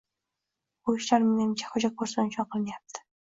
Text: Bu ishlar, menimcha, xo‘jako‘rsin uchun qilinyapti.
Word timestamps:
Bu 0.87 0.95
ishlar, 1.01 1.27
menimcha, 1.27 1.69
xo‘jako‘rsin 1.75 2.33
uchun 2.35 2.49
qilinyapti. 2.57 3.05